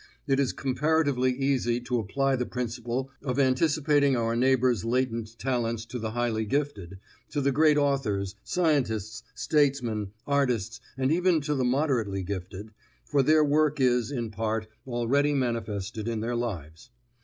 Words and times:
It 0.25 0.39
is 0.39 0.51
comparatively 0.51 1.31
easy 1.31 1.79
to 1.81 1.99
apply 1.99 2.35
the 2.35 2.47
principle 2.47 3.11
of 3.21 3.37
anticipating 3.37 4.15
our 4.17 4.35
neighbor's 4.35 4.83
latent 4.83 5.37
talents 5.37 5.85
to 5.85 5.99
the 5.99 6.09
highly 6.09 6.43
gifted, 6.47 6.97
to 7.29 7.39
the 7.39 7.51
great 7.51 7.77
authors, 7.77 8.33
scientists, 8.43 9.21
statesmen, 9.35 10.09
artists, 10.25 10.81
and 10.97 11.11
even 11.11 11.39
to 11.41 11.53
the 11.53 11.63
moderately 11.63 12.23
gifted, 12.23 12.71
for 13.05 13.21
their 13.21 13.43
worth 13.43 13.79
is, 13.79 14.09
in 14.09 14.31
part, 14.31 14.65
already 14.87 15.35
manifested 15.35 16.07
in 16.07 16.19
their 16.21 16.35
lives. 16.35 16.89